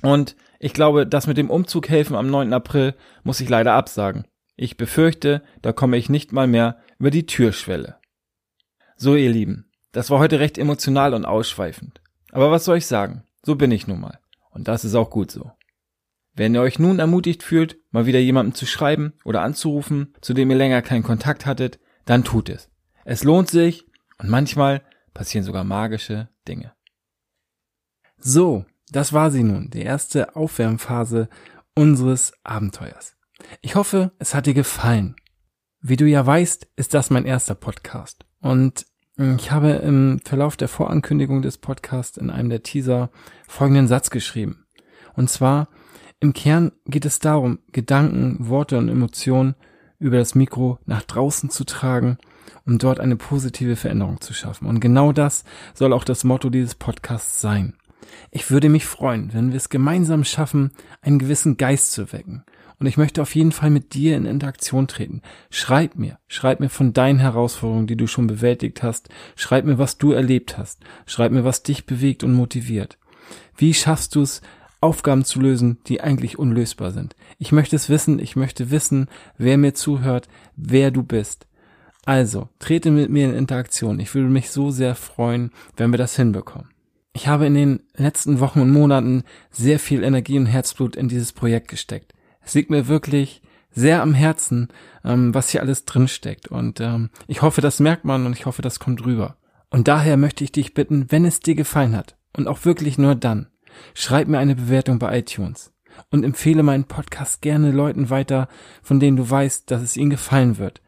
Und 0.00 0.36
ich 0.60 0.74
glaube, 0.74 1.08
das 1.08 1.26
mit 1.26 1.38
dem 1.38 1.50
Umzug 1.50 1.88
helfen 1.88 2.14
am 2.14 2.30
9. 2.30 2.52
April 2.52 2.94
muss 3.24 3.40
ich 3.40 3.48
leider 3.48 3.72
absagen. 3.72 4.28
Ich 4.54 4.76
befürchte, 4.76 5.42
da 5.60 5.72
komme 5.72 5.96
ich 5.96 6.08
nicht 6.08 6.32
mal 6.32 6.46
mehr 6.46 6.78
über 7.02 7.10
die 7.10 7.26
Türschwelle. 7.26 7.96
So, 8.96 9.16
ihr 9.16 9.30
Lieben, 9.30 9.68
das 9.90 10.08
war 10.10 10.20
heute 10.20 10.38
recht 10.38 10.56
emotional 10.56 11.14
und 11.14 11.24
ausschweifend. 11.24 12.00
Aber 12.30 12.52
was 12.52 12.64
soll 12.64 12.76
ich 12.76 12.86
sagen? 12.86 13.24
So 13.42 13.56
bin 13.56 13.72
ich 13.72 13.88
nun 13.88 14.00
mal. 14.00 14.20
Und 14.52 14.68
das 14.68 14.84
ist 14.84 14.94
auch 14.94 15.10
gut 15.10 15.32
so. 15.32 15.50
Wenn 16.32 16.54
ihr 16.54 16.60
euch 16.60 16.78
nun 16.78 17.00
ermutigt 17.00 17.42
fühlt, 17.42 17.76
mal 17.90 18.06
wieder 18.06 18.20
jemandem 18.20 18.54
zu 18.54 18.66
schreiben 18.66 19.14
oder 19.24 19.42
anzurufen, 19.42 20.14
zu 20.20 20.32
dem 20.32 20.48
ihr 20.48 20.56
länger 20.56 20.80
keinen 20.80 21.02
Kontakt 21.02 21.44
hattet, 21.44 21.80
dann 22.04 22.22
tut 22.22 22.48
es. 22.48 22.70
Es 23.04 23.24
lohnt 23.24 23.50
sich 23.50 23.84
und 24.18 24.30
manchmal 24.30 24.80
passieren 25.12 25.44
sogar 25.44 25.64
magische 25.64 26.28
Dinge. 26.46 26.72
So, 28.16 28.64
das 28.90 29.12
war 29.12 29.32
sie 29.32 29.42
nun, 29.42 29.70
die 29.70 29.82
erste 29.82 30.36
Aufwärmphase 30.36 31.28
unseres 31.74 32.32
Abenteuers. 32.44 33.16
Ich 33.60 33.74
hoffe, 33.74 34.12
es 34.20 34.36
hat 34.36 34.46
dir 34.46 34.54
gefallen. 34.54 35.16
Wie 35.84 35.96
du 35.96 36.06
ja 36.06 36.24
weißt, 36.24 36.68
ist 36.76 36.94
das 36.94 37.10
mein 37.10 37.24
erster 37.24 37.56
Podcast. 37.56 38.24
Und 38.40 38.86
ich 39.18 39.50
habe 39.50 39.70
im 39.70 40.20
Verlauf 40.24 40.56
der 40.56 40.68
Vorankündigung 40.68 41.42
des 41.42 41.58
Podcasts 41.58 42.16
in 42.16 42.30
einem 42.30 42.50
der 42.50 42.62
Teaser 42.62 43.10
folgenden 43.48 43.88
Satz 43.88 44.10
geschrieben. 44.10 44.64
Und 45.14 45.28
zwar, 45.28 45.68
im 46.20 46.34
Kern 46.34 46.70
geht 46.86 47.04
es 47.04 47.18
darum, 47.18 47.58
Gedanken, 47.72 48.48
Worte 48.48 48.78
und 48.78 48.88
Emotionen 48.88 49.56
über 49.98 50.18
das 50.18 50.36
Mikro 50.36 50.78
nach 50.86 51.02
draußen 51.02 51.50
zu 51.50 51.64
tragen, 51.64 52.16
um 52.64 52.78
dort 52.78 53.00
eine 53.00 53.16
positive 53.16 53.74
Veränderung 53.74 54.20
zu 54.20 54.34
schaffen. 54.34 54.68
Und 54.68 54.78
genau 54.78 55.10
das 55.10 55.42
soll 55.74 55.92
auch 55.92 56.04
das 56.04 56.22
Motto 56.22 56.48
dieses 56.48 56.76
Podcasts 56.76 57.40
sein. 57.40 57.74
Ich 58.30 58.52
würde 58.52 58.68
mich 58.68 58.86
freuen, 58.86 59.34
wenn 59.34 59.50
wir 59.50 59.56
es 59.56 59.68
gemeinsam 59.68 60.22
schaffen, 60.22 60.70
einen 61.00 61.18
gewissen 61.18 61.56
Geist 61.56 61.90
zu 61.90 62.12
wecken. 62.12 62.44
Und 62.82 62.88
ich 62.88 62.96
möchte 62.96 63.22
auf 63.22 63.36
jeden 63.36 63.52
Fall 63.52 63.70
mit 63.70 63.94
dir 63.94 64.16
in 64.16 64.26
Interaktion 64.26 64.88
treten. 64.88 65.22
Schreib 65.50 65.94
mir, 65.94 66.18
schreib 66.26 66.58
mir 66.58 66.68
von 66.68 66.92
deinen 66.92 67.20
Herausforderungen, 67.20 67.86
die 67.86 67.96
du 67.96 68.08
schon 68.08 68.26
bewältigt 68.26 68.82
hast. 68.82 69.08
Schreib 69.36 69.64
mir, 69.64 69.78
was 69.78 69.98
du 69.98 70.10
erlebt 70.10 70.58
hast. 70.58 70.80
Schreib 71.06 71.30
mir, 71.30 71.44
was 71.44 71.62
dich 71.62 71.86
bewegt 71.86 72.24
und 72.24 72.34
motiviert. 72.34 72.98
Wie 73.56 73.72
schaffst 73.72 74.16
du 74.16 74.22
es, 74.22 74.42
Aufgaben 74.80 75.24
zu 75.24 75.40
lösen, 75.40 75.78
die 75.86 76.00
eigentlich 76.00 76.40
unlösbar 76.40 76.90
sind? 76.90 77.14
Ich 77.38 77.52
möchte 77.52 77.76
es 77.76 77.88
wissen, 77.88 78.18
ich 78.18 78.34
möchte 78.34 78.72
wissen, 78.72 79.06
wer 79.38 79.58
mir 79.58 79.74
zuhört, 79.74 80.26
wer 80.56 80.90
du 80.90 81.04
bist. 81.04 81.46
Also, 82.04 82.48
trete 82.58 82.90
mit 82.90 83.10
mir 83.10 83.28
in 83.28 83.36
Interaktion. 83.36 84.00
Ich 84.00 84.12
würde 84.12 84.28
mich 84.28 84.50
so 84.50 84.72
sehr 84.72 84.96
freuen, 84.96 85.52
wenn 85.76 85.92
wir 85.92 85.98
das 85.98 86.16
hinbekommen. 86.16 86.70
Ich 87.12 87.28
habe 87.28 87.46
in 87.46 87.54
den 87.54 87.82
letzten 87.94 88.40
Wochen 88.40 88.60
und 88.60 88.72
Monaten 88.72 89.22
sehr 89.52 89.78
viel 89.78 90.02
Energie 90.02 90.36
und 90.36 90.46
Herzblut 90.46 90.96
in 90.96 91.06
dieses 91.06 91.32
Projekt 91.32 91.68
gesteckt. 91.68 92.12
Es 92.44 92.54
liegt 92.54 92.70
mir 92.70 92.88
wirklich 92.88 93.42
sehr 93.70 94.02
am 94.02 94.14
Herzen, 94.14 94.68
ähm, 95.04 95.34
was 95.34 95.50
hier 95.50 95.62
alles 95.62 95.84
drinsteckt. 95.84 96.48
Und 96.48 96.80
ähm, 96.80 97.10
ich 97.26 97.42
hoffe, 97.42 97.60
das 97.60 97.80
merkt 97.80 98.04
man 98.04 98.26
und 98.26 98.36
ich 98.36 98.46
hoffe, 98.46 98.62
das 98.62 98.78
kommt 98.78 99.04
rüber. 99.04 99.36
Und 99.70 99.88
daher 99.88 100.16
möchte 100.16 100.44
ich 100.44 100.52
dich 100.52 100.74
bitten, 100.74 101.10
wenn 101.10 101.24
es 101.24 101.40
dir 101.40 101.54
gefallen 101.54 101.96
hat, 101.96 102.16
und 102.36 102.48
auch 102.48 102.64
wirklich 102.64 102.98
nur 102.98 103.14
dann, 103.14 103.48
schreib 103.94 104.28
mir 104.28 104.38
eine 104.38 104.54
Bewertung 104.54 104.98
bei 104.98 105.18
iTunes 105.18 105.72
und 106.10 106.24
empfehle 106.24 106.62
meinen 106.62 106.84
Podcast 106.84 107.42
gerne 107.42 107.70
Leuten 107.70 108.10
weiter, 108.10 108.48
von 108.82 109.00
denen 109.00 109.16
du 109.16 109.28
weißt, 109.28 109.70
dass 109.70 109.82
es 109.82 109.96
ihnen 109.96 110.10
gefallen 110.10 110.58
wird. 110.58 110.80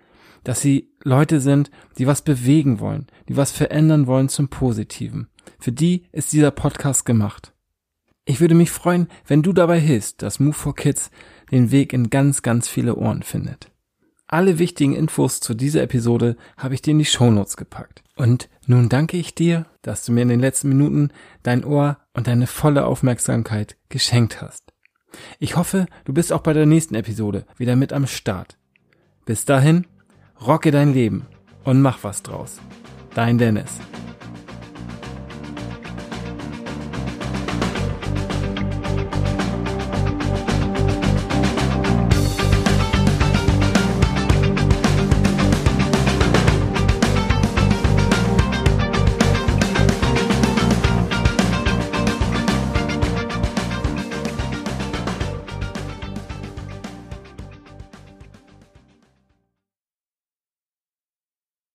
Dass 0.42 0.60
sie 0.60 0.90
Leute 1.02 1.40
sind, 1.40 1.70
die 1.98 2.06
was 2.06 2.22
bewegen 2.22 2.80
wollen, 2.80 3.06
die 3.28 3.36
was 3.36 3.52
verändern 3.52 4.06
wollen 4.06 4.28
zum 4.28 4.48
Positiven. 4.48 5.28
Für 5.58 5.72
die 5.72 6.06
ist 6.12 6.32
dieser 6.32 6.50
Podcast 6.50 7.06
gemacht. 7.06 7.52
Ich 8.26 8.40
würde 8.40 8.54
mich 8.54 8.70
freuen, 8.70 9.08
wenn 9.26 9.42
du 9.42 9.52
dabei 9.52 9.78
hilfst, 9.78 10.22
dass 10.22 10.40
Move 10.40 10.54
for 10.54 10.74
Kids 10.74 11.10
den 11.54 11.70
Weg 11.70 11.92
in 11.92 12.10
ganz, 12.10 12.42
ganz 12.42 12.68
viele 12.68 12.96
Ohren 12.96 13.22
findet. 13.22 13.70
Alle 14.26 14.58
wichtigen 14.58 14.94
Infos 14.94 15.38
zu 15.38 15.54
dieser 15.54 15.82
Episode 15.82 16.36
habe 16.56 16.74
ich 16.74 16.82
dir 16.82 16.90
in 16.90 16.98
die 16.98 17.04
Shownotes 17.04 17.56
gepackt. 17.56 18.02
Und 18.16 18.48
nun 18.66 18.88
danke 18.88 19.16
ich 19.16 19.34
dir, 19.34 19.66
dass 19.82 20.04
du 20.04 20.12
mir 20.12 20.22
in 20.22 20.28
den 20.28 20.40
letzten 20.40 20.68
Minuten 20.68 21.10
dein 21.44 21.64
Ohr 21.64 21.98
und 22.12 22.26
deine 22.26 22.48
volle 22.48 22.86
Aufmerksamkeit 22.86 23.76
geschenkt 23.88 24.42
hast. 24.42 24.72
Ich 25.38 25.56
hoffe, 25.56 25.86
du 26.04 26.12
bist 26.12 26.32
auch 26.32 26.40
bei 26.40 26.52
der 26.52 26.66
nächsten 26.66 26.96
Episode 26.96 27.46
wieder 27.56 27.76
mit 27.76 27.92
am 27.92 28.08
Start. 28.08 28.58
Bis 29.24 29.44
dahin, 29.44 29.86
rocke 30.44 30.72
dein 30.72 30.92
Leben 30.92 31.26
und 31.62 31.80
mach 31.80 32.02
was 32.02 32.22
draus. 32.22 32.58
Dein 33.14 33.38
Dennis. 33.38 33.78